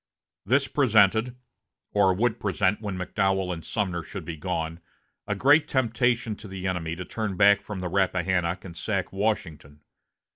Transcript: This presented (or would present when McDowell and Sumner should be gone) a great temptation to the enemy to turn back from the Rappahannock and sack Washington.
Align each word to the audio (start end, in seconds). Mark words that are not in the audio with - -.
This 0.47 0.67
presented 0.67 1.35
(or 1.91 2.11
would 2.11 2.39
present 2.39 2.81
when 2.81 2.97
McDowell 2.97 3.53
and 3.53 3.63
Sumner 3.63 4.01
should 4.01 4.25
be 4.25 4.35
gone) 4.35 4.79
a 5.27 5.35
great 5.35 5.67
temptation 5.67 6.35
to 6.37 6.47
the 6.47 6.65
enemy 6.65 6.95
to 6.95 7.05
turn 7.05 7.37
back 7.37 7.61
from 7.61 7.81
the 7.81 7.87
Rappahannock 7.87 8.65
and 8.65 8.75
sack 8.75 9.13
Washington. 9.13 9.81